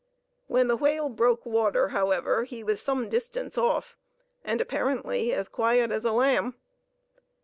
[0.47, 3.95] When the whale broke water, however, he was some distance off,
[4.43, 6.55] and apparently as quiet as a lamb.